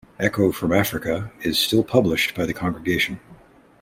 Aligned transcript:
"Echo 0.19 0.51
From 0.51 0.73
Africa" 0.73 1.31
is 1.43 1.59
still 1.59 1.83
published 1.83 2.33
by 2.33 2.47
the 2.47 2.55
congregation. 2.55 3.19